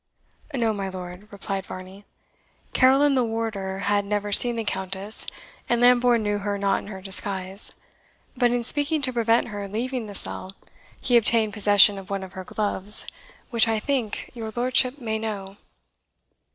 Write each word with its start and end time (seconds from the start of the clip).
"No, 0.51 0.73
my 0.73 0.89
lord," 0.89 1.31
replied 1.31 1.63
Varney; 1.63 2.05
"Carrol 2.73 3.03
and 3.03 3.15
the 3.15 3.23
Warder 3.23 3.83
had 3.85 4.03
never 4.03 4.31
seen 4.31 4.55
the 4.55 4.63
Countess, 4.63 5.27
and 5.69 5.79
Lambourne 5.79 6.23
knew 6.23 6.39
her 6.39 6.57
not 6.57 6.79
in 6.79 6.87
her 6.87 7.01
disguise. 7.01 7.75
But 8.35 8.49
in 8.49 8.63
seeking 8.63 9.03
to 9.03 9.13
prevent 9.13 9.49
her 9.49 9.67
leaving 9.69 10.07
the 10.07 10.15
cell, 10.15 10.55
he 10.99 11.17
obtained 11.17 11.53
possession 11.53 11.99
of 11.99 12.09
one 12.09 12.23
of 12.23 12.33
her 12.33 12.43
gloves, 12.43 13.05
which, 13.51 13.67
I 13.67 13.77
think, 13.77 14.31
your 14.33 14.49
lordship 14.55 14.97
may 14.97 15.19
know." 15.19 15.57